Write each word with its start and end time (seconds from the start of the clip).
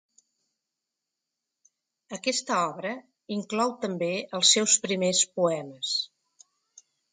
Aquesta 2.17 2.57
obra 2.71 2.95
inclou 3.37 3.75
també 3.85 4.09
els 4.41 4.55
seus 4.57 4.81
primers 4.89 5.23
poemes. 5.39 5.95